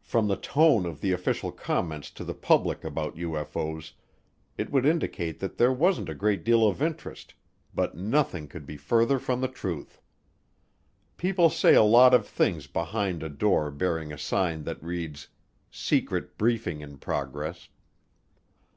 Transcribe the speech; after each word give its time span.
From 0.00 0.26
the 0.26 0.34
tone 0.34 0.84
of 0.84 1.00
the 1.00 1.12
official 1.12 1.52
comments 1.52 2.10
to 2.18 2.24
the 2.24 2.34
public 2.34 2.82
about 2.82 3.14
UFO's, 3.14 3.92
it 4.58 4.72
would 4.72 4.84
indicate 4.84 5.38
that 5.38 5.58
there 5.58 5.72
wasn't 5.72 6.08
a 6.08 6.14
great 6.16 6.42
deal 6.42 6.66
of 6.66 6.82
interest, 6.82 7.34
but 7.72 7.96
nothing 7.96 8.48
could 8.48 8.66
be 8.66 8.76
further 8.76 9.20
from 9.20 9.40
the 9.40 9.46
truth. 9.46 10.00
People 11.16 11.50
say 11.50 11.76
a 11.76 11.84
lot 11.84 12.14
of 12.14 12.26
things 12.26 12.66
behind 12.66 13.22
a 13.22 13.28
door 13.28 13.70
bearing 13.70 14.12
a 14.12 14.18
sign 14.18 14.64
that 14.64 14.82
reads 14.82 15.28
"Secret 15.70 16.36
Briefing 16.36 16.80
in 16.80 16.98
Progress." 16.98 17.68